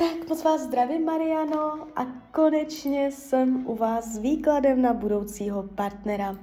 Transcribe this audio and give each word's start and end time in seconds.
Tak 0.00 0.28
moc 0.28 0.44
vás 0.44 0.60
zdravím, 0.60 1.04
Mariano, 1.04 1.86
a 1.96 2.06
konečně 2.32 3.12
jsem 3.12 3.66
u 3.66 3.76
vás 3.76 4.04
s 4.04 4.18
výkladem 4.18 4.82
na 4.82 4.92
budoucího 4.92 5.62
partnera. 5.62 6.36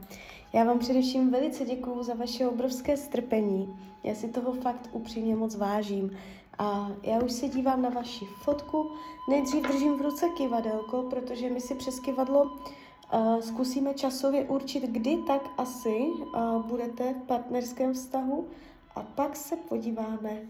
Já 0.54 0.64
vám 0.64 0.80
především 0.80 1.32
velice 1.32 1.66
děkuju 1.66 2.04
za 2.04 2.14
vaše 2.14 2.48
obrovské 2.48 2.98
strpení. 2.98 3.80
Já 4.04 4.16
si 4.16 4.28
toho 4.28 4.54
fakt 4.54 4.90
upřímně 4.92 5.36
moc 5.36 5.56
vážím. 5.56 6.18
A 6.58 6.92
já 7.04 7.24
už 7.24 7.32
se 7.32 7.48
dívám 7.48 7.82
na 7.82 7.90
vaši 7.90 8.26
fotku. 8.26 8.92
Nejdřív 9.30 9.68
držím 9.68 9.98
v 9.98 10.02
ruce 10.02 10.30
kivadelko, 10.30 11.04
protože 11.10 11.50
my 11.50 11.62
si 11.62 11.76
přes 11.76 12.00
kivadlo 12.00 12.44
uh, 12.44 13.40
zkusíme 13.40 13.94
časově 13.94 14.44
určit, 14.46 14.84
kdy 14.84 15.18
tak 15.28 15.42
asi 15.58 15.98
uh, 15.98 16.66
budete 16.66 17.14
v 17.14 17.28
partnerském 17.28 17.94
vztahu 17.94 18.48
a 18.96 19.02
pak 19.02 19.36
se 19.36 19.56
podíváme 19.56 20.42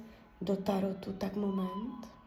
do 0.41 0.55
tarotu. 0.55 1.13
Tak 1.13 1.35
moment. 1.35 2.17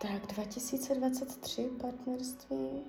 Tak 0.00 0.26
2023 0.26 1.68
partnerství. 1.80 2.84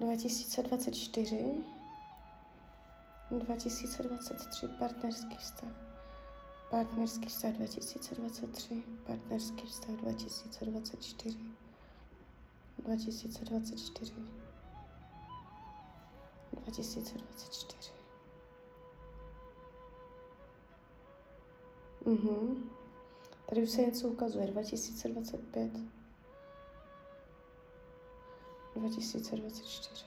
2024. 0.00 1.64
2023 3.30 4.68
partnerský 4.78 5.36
vztah. 5.36 5.68
Partnerský 6.70 7.26
vztah 7.26 7.52
2023. 7.52 8.82
Partnerský 9.06 9.66
vztah 9.66 9.96
2024. 9.96 11.38
2024. 12.78 14.14
2024. 16.52 17.92
Mhm. 22.06 22.81
Tady 23.52 23.62
už 23.62 23.70
se 23.70 23.82
něco 23.82 24.08
ukazuje. 24.08 24.46
2025. 24.46 25.70
2024. 28.76 30.04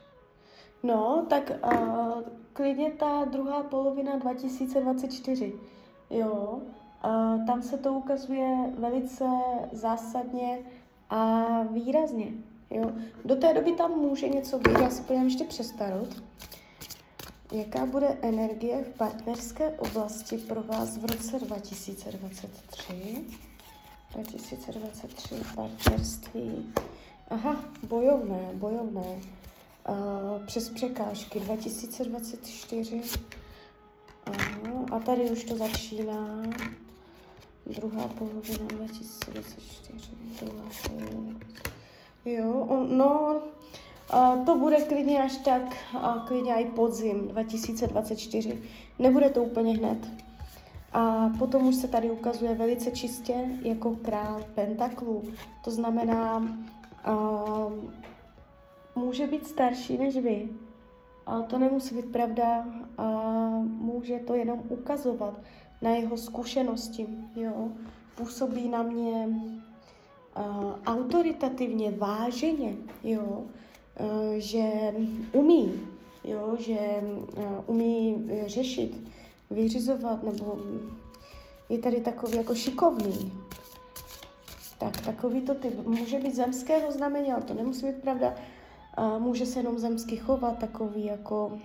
No, 0.83 1.25
tak 1.29 1.51
uh, 1.63 2.21
klidně 2.53 2.91
ta 2.91 3.25
druhá 3.25 3.63
polovina 3.63 4.17
2024. 4.17 5.53
Jo, 6.09 6.61
uh, 7.05 7.45
tam 7.45 7.61
se 7.61 7.77
to 7.77 7.93
ukazuje 7.93 8.73
velice 8.77 9.25
zásadně 9.71 10.59
a 11.09 11.45
výrazně. 11.63 12.33
Jo. 12.69 12.91
Do 13.25 13.35
té 13.35 13.53
doby 13.53 13.71
tam 13.71 13.91
může 13.91 14.29
něco 14.29 14.59
být, 14.59 14.79
já 14.81 14.89
se 14.89 15.01
podívám 15.03 15.25
ještě 15.25 15.43
přestarot. 15.43 16.23
Jaká 17.55 17.85
bude 17.85 18.17
energie 18.21 18.83
v 18.83 18.97
partnerské 18.97 19.69
oblasti 19.69 20.37
pro 20.37 20.63
vás 20.63 20.97
v 20.97 21.05
roce 21.05 21.39
2023? 21.39 23.25
2023 24.13 25.35
partnerství. 25.55 26.73
Aha, 27.29 27.65
bojovné, 27.83 28.49
bojovné. 28.53 29.21
Uh, 29.89 30.45
přes 30.45 30.69
překážky 30.69 31.39
2024. 31.39 33.01
Aha, 34.25 34.85
a 34.91 34.99
tady 34.99 35.29
už 35.31 35.43
to 35.43 35.57
začíná. 35.57 36.43
Druhá 37.65 38.07
polovina 38.07 38.65
2024. 38.67 40.11
Druhá 40.41 40.69
polovina. 40.87 41.39
Jo, 42.25 42.85
no, 42.89 43.29
a 43.29 43.41
to 44.45 44.55
bude 44.57 44.81
klidně 44.81 45.23
až 45.23 45.37
tak, 45.37 45.61
a 46.01 46.23
klidně 46.27 46.53
i 46.53 46.65
podzim 46.65 47.27
2024. 47.27 48.61
Nebude 48.99 49.29
to 49.29 49.43
úplně 49.43 49.77
hned. 49.77 49.97
A 50.93 51.29
potom 51.39 51.67
už 51.67 51.75
se 51.75 51.87
tady 51.87 52.11
ukazuje 52.11 52.55
velice 52.55 52.91
čistě 52.91 53.33
jako 53.61 53.95
král 53.95 54.43
pentaklů. 54.55 55.23
To 55.63 55.71
znamená, 55.71 56.37
uh, 57.07 57.73
může 58.95 59.27
být 59.27 59.47
starší 59.47 59.97
než 59.97 60.15
vy, 60.15 60.49
ale 61.25 61.43
to 61.43 61.59
nemusí 61.59 61.95
být 61.95 62.11
pravda. 62.11 62.65
Uh, 62.99 63.65
může 63.65 64.19
to 64.19 64.33
jenom 64.33 64.63
ukazovat 64.69 65.33
na 65.81 65.89
jeho 65.89 66.17
zkušenosti. 66.17 67.07
Jo? 67.35 67.69
Působí 68.15 68.69
na 68.69 68.83
mě 68.83 69.27
uh, 69.27 70.73
autoritativně, 70.85 71.91
váženě. 71.91 72.75
Jo? 73.03 73.43
Eh, 73.97 74.39
že 74.39 74.93
umí, 75.31 75.73
jo, 76.23 76.55
že 76.59 76.79
eh, 76.79 77.03
umí 77.67 78.25
řešit, 78.45 79.11
vyřizovat, 79.51 80.23
nebo 80.23 80.57
je 81.69 81.77
tady 81.79 82.01
takový 82.01 82.37
jako 82.37 82.55
šikovný. 82.55 83.33
Tak, 84.79 85.01
takový 85.01 85.41
to 85.41 85.55
typ. 85.55 85.87
Může 85.87 86.19
být 86.19 86.35
zemského 86.35 86.91
znamení, 86.91 87.31
ale 87.33 87.43
to 87.43 87.53
nemusí 87.53 87.85
být 87.85 88.01
pravda. 88.01 88.35
Může 89.19 89.45
se 89.45 89.59
jenom 89.59 89.79
zemsky 89.79 90.17
chovat, 90.17 90.59
takový 90.59 91.05
jako 91.05 91.59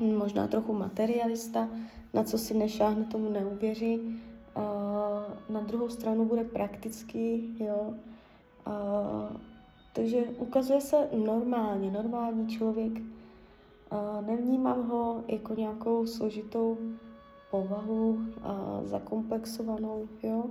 hm, 0.00 0.16
možná 0.16 0.46
trochu 0.46 0.72
materialista, 0.72 1.68
na 2.14 2.24
co 2.24 2.38
si 2.38 2.54
nešáhne, 2.54 3.04
tomu 3.04 3.30
neuvěří. 3.30 4.20
Na 5.48 5.60
druhou 5.60 5.88
stranu 5.88 6.24
bude 6.24 6.44
praktický, 6.44 7.56
jo. 7.60 7.94
Takže 9.98 10.24
ukazuje 10.38 10.80
se 10.80 11.08
normálně, 11.12 11.90
normální 11.90 12.48
člověk. 12.48 12.92
Nevnímám 14.26 14.88
ho 14.88 15.24
jako 15.28 15.54
nějakou 15.54 16.06
složitou 16.06 16.78
povahu, 17.50 18.18
a 18.42 18.80
zakomplexovanou, 18.84 20.08
jo. 20.22 20.44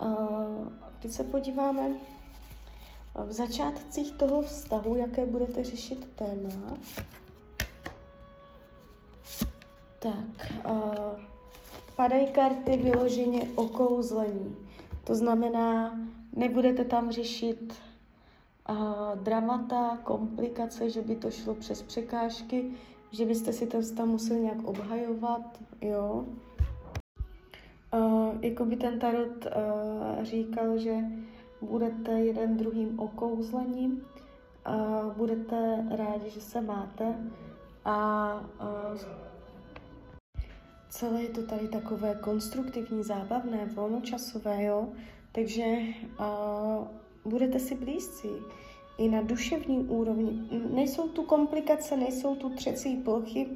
A 0.00 0.06
teď 1.02 1.10
se 1.10 1.24
podíváme 1.24 1.90
v 3.26 3.32
začátcích 3.32 4.12
toho 4.12 4.42
vztahu, 4.42 4.96
jaké 4.96 5.26
budete 5.26 5.64
řešit 5.64 6.08
téma. 6.14 6.76
Tak, 9.98 10.52
a 10.64 10.92
padají 11.96 12.26
karty 12.26 12.76
vyloženě 12.76 13.48
okouzlení. 13.54 14.56
To 15.04 15.14
znamená, 15.14 15.98
nebudete 16.36 16.84
tam 16.84 17.10
řešit 17.10 17.74
a 18.66 19.12
dramata, 19.14 19.98
komplikace, 20.02 20.90
že 20.90 21.02
by 21.02 21.16
to 21.16 21.30
šlo 21.30 21.54
přes 21.54 21.82
překážky, 21.82 22.70
že 23.10 23.24
byste 23.26 23.52
si 23.52 23.66
ten 23.66 23.82
vztah 23.82 24.06
museli 24.06 24.40
nějak 24.40 24.64
obhajovat, 24.64 25.60
jo. 25.80 26.24
Jako 28.40 28.64
by 28.64 28.76
ten 28.76 28.98
tarot 28.98 29.46
říkal, 30.22 30.78
že 30.78 30.96
budete 31.62 32.12
jeden 32.12 32.56
druhým 32.56 33.00
okouzlením, 33.00 34.02
budete 35.16 35.86
rádi, 35.90 36.30
že 36.30 36.40
se 36.40 36.60
máte 36.60 37.14
a 37.84 38.40
celé 40.88 41.22
je 41.22 41.28
to 41.28 41.46
tady 41.46 41.68
takové 41.68 42.14
konstruktivní, 42.14 43.02
zábavné, 43.02 43.66
volnočasové, 43.74 44.64
jo. 44.64 44.88
Takže 45.32 45.76
budete 47.24 47.58
si 47.58 47.74
blízcí 47.74 48.28
i 48.98 49.08
na 49.08 49.22
duševní 49.22 49.78
úrovni. 49.78 50.48
Nejsou 50.74 51.08
tu 51.08 51.22
komplikace, 51.22 51.96
nejsou 51.96 52.36
tu 52.36 52.50
třecí 52.50 52.96
plochy, 52.96 53.48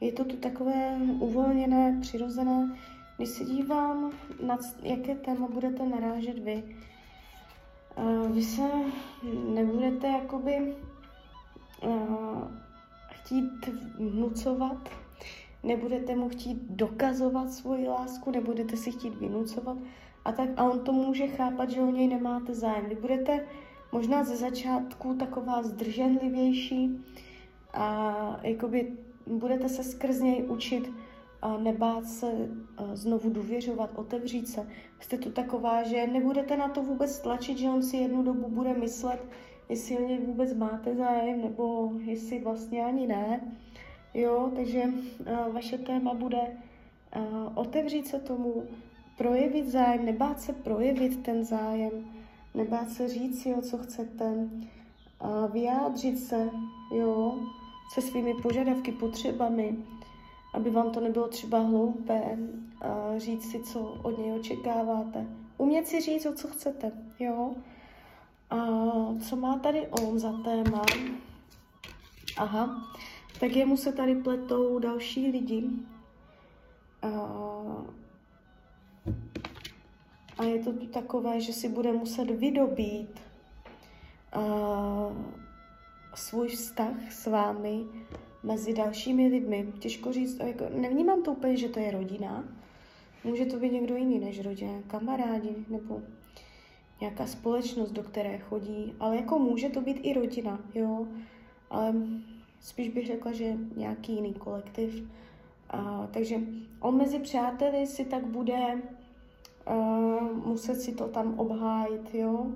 je 0.00 0.12
to 0.12 0.24
tu 0.24 0.36
takové 0.36 0.98
uvolněné, 1.18 1.98
přirozené. 2.00 2.76
Když 3.16 3.28
se 3.28 3.44
dívám, 3.44 4.12
na 4.46 4.58
jaké 4.82 5.14
téma 5.14 5.48
budete 5.48 5.86
narážet 5.86 6.38
vy, 6.38 6.76
vy 8.32 8.42
se 8.42 8.62
nebudete 9.54 10.06
jakoby 10.06 10.74
chtít 13.10 13.66
vnucovat, 13.98 14.88
nebudete 15.62 16.16
mu 16.16 16.28
chtít 16.28 16.58
dokazovat 16.70 17.52
svoji 17.52 17.88
lásku, 17.88 18.30
nebudete 18.30 18.76
si 18.76 18.92
chtít 18.92 19.14
vynucovat, 19.14 19.78
a, 20.26 20.32
tak, 20.32 20.48
a 20.56 20.64
on 20.64 20.80
to 20.80 20.92
může 20.92 21.26
chápat, 21.26 21.70
že 21.70 21.80
o 21.82 21.90
něj 21.90 22.08
nemáte 22.08 22.54
zájem. 22.54 22.86
Vy 22.88 22.94
budete 22.94 23.46
možná 23.92 24.24
ze 24.24 24.36
začátku 24.36 25.14
taková 25.14 25.62
zdrženlivější 25.62 27.04
a 27.72 28.40
jakoby 28.42 28.92
budete 29.26 29.68
se 29.68 29.84
skrz 29.84 30.20
něj 30.20 30.44
učit 30.48 30.92
a 31.42 31.56
nebát 31.56 32.04
se 32.04 32.26
a 32.76 32.96
znovu 32.96 33.30
důvěřovat, 33.30 33.90
otevřít 33.94 34.48
se. 34.48 34.68
Jste 35.00 35.18
tu 35.18 35.30
taková, 35.30 35.82
že 35.82 36.06
nebudete 36.06 36.56
na 36.56 36.68
to 36.68 36.82
vůbec 36.82 37.18
tlačit, 37.18 37.58
že 37.58 37.68
on 37.68 37.82
si 37.82 37.96
jednu 37.96 38.22
dobu 38.22 38.48
bude 38.48 38.74
myslet, 38.74 39.26
jestli 39.68 39.98
o 39.98 40.08
něj 40.08 40.18
vůbec 40.18 40.54
máte 40.54 40.94
zájem, 40.94 41.42
nebo 41.42 41.92
jestli 42.04 42.38
vlastně 42.38 42.84
ani 42.84 43.06
ne. 43.06 43.40
Jo, 44.14 44.50
takže 44.56 44.82
a, 45.34 45.48
vaše 45.48 45.78
téma 45.78 46.14
bude 46.14 46.40
a, 47.12 47.20
otevřít 47.54 48.06
se 48.06 48.20
tomu, 48.20 48.62
projevit 49.16 49.68
zájem, 49.68 50.04
nebát 50.04 50.40
se 50.40 50.52
projevit 50.52 51.22
ten 51.22 51.44
zájem, 51.44 51.92
nebát 52.54 52.90
se 52.90 53.08
říct 53.08 53.42
si, 53.42 53.54
o 53.54 53.62
co 53.62 53.78
chcete, 53.78 54.48
a 55.20 55.46
vyjádřit 55.46 56.18
se, 56.18 56.50
jo, 56.94 57.38
se 57.94 58.02
svými 58.02 58.34
požadavky, 58.34 58.92
potřebami, 58.92 59.76
aby 60.54 60.70
vám 60.70 60.90
to 60.90 61.00
nebylo 61.00 61.28
třeba 61.28 61.58
hloupé 61.58 62.38
uh, 62.38 63.18
říct 63.18 63.50
si, 63.50 63.60
co 63.62 63.80
od 63.80 64.18
něj 64.18 64.32
očekáváte. 64.32 65.26
Umět 65.58 65.86
si 65.86 66.00
říct, 66.00 66.26
o 66.26 66.34
co 66.34 66.48
chcete, 66.48 66.92
jo. 67.18 67.54
A 68.50 68.56
co 69.28 69.36
má 69.36 69.58
tady 69.58 69.86
on 69.86 70.18
za 70.18 70.32
téma? 70.32 70.82
Aha, 72.36 72.92
tak 73.40 73.56
jemu 73.56 73.76
se 73.76 73.92
tady 73.92 74.14
pletou 74.14 74.78
další 74.78 75.30
lidi. 75.30 75.64
A, 77.02 77.08
a 80.38 80.44
je 80.44 80.58
to 80.58 80.72
tu 80.72 80.86
takové, 80.86 81.40
že 81.40 81.52
si 81.52 81.68
bude 81.68 81.92
muset 81.92 82.30
vydobít 82.30 83.20
a, 84.32 84.42
svůj 86.14 86.48
vztah 86.48 87.12
s 87.12 87.26
vámi 87.26 87.84
mezi 88.42 88.74
dalšími 88.74 89.26
lidmi. 89.26 89.72
Těžko 89.78 90.12
říct, 90.12 90.38
jako, 90.40 90.64
nevnímám 90.74 91.22
to 91.22 91.32
úplně, 91.32 91.56
že 91.56 91.68
to 91.68 91.80
je 91.80 91.90
rodina. 91.90 92.44
Může 93.24 93.46
to 93.46 93.58
být 93.58 93.72
někdo 93.72 93.96
jiný 93.96 94.18
než 94.18 94.40
rodina, 94.40 94.72
kamarádi 94.86 95.54
nebo 95.68 96.02
nějaká 97.00 97.26
společnost, 97.26 97.90
do 97.90 98.02
které 98.02 98.38
chodí, 98.38 98.94
ale 99.00 99.16
jako 99.16 99.38
může 99.38 99.68
to 99.68 99.80
být 99.80 100.00
i 100.02 100.12
rodina, 100.12 100.60
jo. 100.74 101.06
Ale 101.70 101.94
spíš 102.60 102.88
bych 102.88 103.06
řekla, 103.06 103.32
že 103.32 103.56
nějaký 103.76 104.12
jiný 104.12 104.34
kolektiv. 104.34 105.08
A, 105.70 106.08
takže 106.12 106.36
on 106.80 106.96
mezi 106.96 107.18
přáteli 107.18 107.86
si 107.86 108.04
tak 108.04 108.26
bude 108.26 108.82
uh, 109.70 110.46
muset 110.46 110.80
si 110.80 110.92
to 110.92 111.08
tam 111.08 111.40
obhájit, 111.40 112.14
jo. 112.14 112.46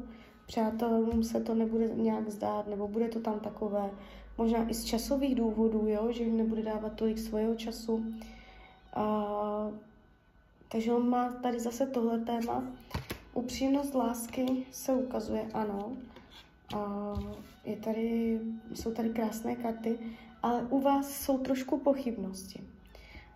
Přátelům 0.47 1.23
se 1.23 1.41
to 1.41 1.55
nebude 1.55 1.89
nějak 1.89 2.31
zdát, 2.31 2.67
nebo 2.67 2.89
bude 2.89 3.09
to 3.09 3.21
tam 3.21 3.41
takové, 3.41 3.91
možná 4.39 4.71
i 4.71 4.75
z 4.75 4.85
časových 4.85 5.35
důvodů, 5.35 5.85
jo, 5.87 6.13
že 6.13 6.23
jim 6.23 6.37
nebude 6.37 6.63
dávat 6.63 6.93
tolik 6.93 7.19
svého 7.19 7.55
času. 7.55 7.95
Uh, 7.95 9.75
takže 10.69 10.93
on 10.93 11.09
má 11.09 11.29
tady 11.29 11.61
zase 11.61 11.87
tohle 11.87 12.19
téma. 12.19 12.65
Upřímnost 13.35 13.95
lásky 13.95 14.67
se 14.71 14.93
ukazuje, 14.93 15.51
ano. 15.55 15.93
A 16.77 17.15
je 17.65 17.77
tady, 17.77 18.41
jsou 18.75 18.93
tady 18.93 19.09
krásné 19.09 19.57
karty, 19.57 19.99
ale 20.43 20.63
u 20.71 20.81
vás 20.81 21.11
jsou 21.11 21.39
trošku 21.39 21.79
pochybnosti. 21.79 22.61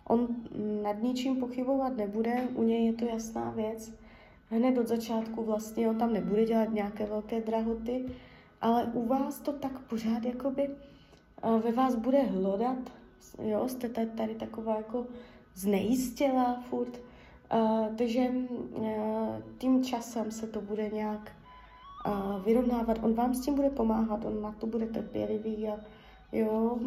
On 0.07 0.27
nad 0.83 1.03
ničím 1.03 1.35
pochybovat 1.35 1.97
nebude, 1.97 2.47
u 2.53 2.63
něj 2.63 2.85
je 2.85 2.93
to 2.93 3.05
jasná 3.05 3.51
věc. 3.51 3.93
Hned 4.49 4.77
od 4.77 4.87
začátku 4.87 5.43
vlastně 5.43 5.89
on 5.89 5.97
tam 5.97 6.13
nebude 6.13 6.45
dělat 6.45 6.73
nějaké 6.73 7.05
velké 7.05 7.41
drahoty, 7.41 8.05
ale 8.61 8.85
u 8.93 9.05
vás 9.07 9.39
to 9.39 9.53
tak 9.53 9.79
pořád 9.79 10.25
jakoby 10.25 10.69
ve 11.63 11.71
vás 11.71 11.95
bude 11.95 12.21
hlodat, 12.21 12.77
jo, 13.43 13.67
jste 13.67 13.89
tady, 13.89 14.07
tady 14.07 14.35
taková 14.35 14.75
jako 14.75 15.05
znejistělá 15.55 16.63
furt, 16.69 17.01
takže 17.97 18.31
tím 19.57 19.83
časem 19.83 20.31
se 20.31 20.47
to 20.47 20.61
bude 20.61 20.89
nějak 20.89 21.31
vyrovnávat. 22.45 22.99
On 23.03 23.13
vám 23.13 23.33
s 23.33 23.41
tím 23.41 23.55
bude 23.55 23.69
pomáhat, 23.69 24.25
on 24.25 24.41
na 24.41 24.51
to 24.51 24.67
bude 24.67 24.85
trpělivý 24.85 25.67
a 25.67 25.79
jo, 26.31 26.77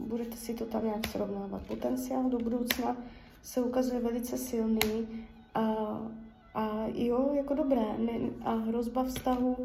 budete 0.00 0.36
si 0.36 0.54
to 0.54 0.64
tam 0.64 0.84
nějak 0.84 1.06
srovnávat. 1.06 1.62
Potenciál 1.62 2.30
do 2.30 2.38
budoucna 2.38 2.96
se 3.42 3.62
ukazuje 3.62 4.00
velice 4.00 4.38
silný 4.38 5.08
a, 5.54 5.60
a 6.54 6.84
jo, 6.94 7.30
jako 7.34 7.54
dobré. 7.54 7.98
Ne, 7.98 8.12
a 8.44 8.54
hrozba 8.54 9.04
vztahu 9.04 9.56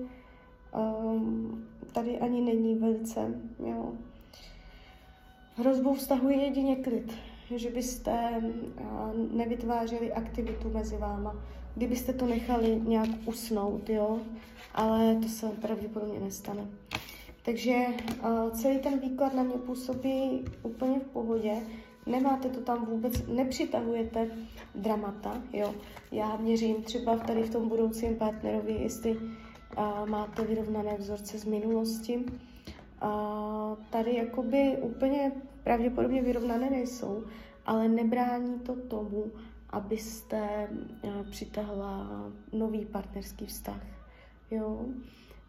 um, 0.75 1.67
tady 1.91 2.19
ani 2.19 2.41
není 2.41 2.75
velice, 2.75 3.41
jo. 3.59 3.93
Hrozbou 5.55 5.93
vztahu 5.93 6.29
je 6.29 6.37
jedině 6.37 6.75
klid 6.75 7.13
že 7.57 7.69
byste 7.69 8.41
nevytvářeli 9.31 10.13
aktivitu 10.13 10.69
mezi 10.69 10.97
váma, 10.97 11.35
kdybyste 11.75 12.13
to 12.13 12.25
nechali 12.25 12.81
nějak 12.83 13.09
usnout, 13.25 13.89
jo, 13.89 14.19
ale 14.73 15.15
to 15.15 15.27
se 15.27 15.49
pravděpodobně 15.49 16.19
nestane. 16.19 16.67
Takže 17.41 17.85
celý 18.51 18.79
ten 18.79 18.99
výklad 18.99 19.33
na 19.33 19.43
mě 19.43 19.57
působí 19.57 20.45
úplně 20.63 20.99
v 20.99 21.07
pohodě, 21.07 21.53
nemáte 22.05 22.49
to 22.49 22.59
tam 22.59 22.85
vůbec, 22.85 23.27
nepřitahujete 23.27 24.31
dramata, 24.75 25.41
jo. 25.53 25.73
Já 26.11 26.37
měřím 26.37 26.83
třeba 26.83 27.17
tady 27.17 27.43
v 27.43 27.49
tom 27.49 27.69
budoucím 27.69 28.15
partnerovi, 28.15 28.73
jestli 28.73 29.17
a, 29.77 30.05
máte 30.05 30.41
vyrovnané 30.41 30.97
vzorce 30.97 31.39
z 31.39 31.45
minulosti. 31.45 32.25
A, 33.01 33.77
tady 33.89 34.15
jakoby 34.15 34.77
úplně 34.81 35.31
pravděpodobně 35.63 36.21
vyrovnané 36.21 36.69
nejsou, 36.69 37.23
ale 37.65 37.87
nebrání 37.87 38.59
to 38.59 38.75
tomu, 38.75 39.31
abyste 39.69 40.69
uh, 41.03 41.29
přitahla 41.31 42.07
nový 42.53 42.85
partnerský 42.85 43.45
vztah. 43.45 43.81
Jo? 44.51 44.85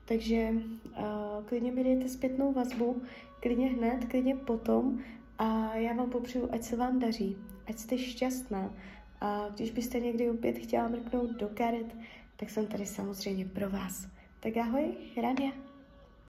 Takže 0.04 0.50
uh, 0.52 1.44
klidně 1.44 1.72
mi 1.72 1.84
dejte 1.84 2.08
zpětnou 2.08 2.52
vazbu, 2.52 3.02
klidně 3.40 3.68
hned, 3.68 4.04
klidně 4.04 4.36
potom 4.36 4.98
a 5.38 5.76
já 5.76 5.92
vám 5.92 6.10
popřeju, 6.10 6.48
ať 6.52 6.62
se 6.62 6.76
vám 6.76 6.98
daří, 6.98 7.36
ať 7.66 7.78
jste 7.78 7.98
šťastná 7.98 8.74
a 9.20 9.48
když 9.48 9.70
byste 9.70 10.00
někdy 10.00 10.30
opět 10.30 10.58
chtěla 10.58 10.88
mrknout 10.88 11.30
do 11.30 11.48
karet, 11.54 11.96
tak 12.36 12.50
jsem 12.50 12.66
tady 12.66 12.86
samozřejmě 12.86 13.44
pro 13.44 13.70
vás. 13.70 14.08
Tak 14.40 14.56
ahoj, 14.56 14.94
Rania. 15.22 15.71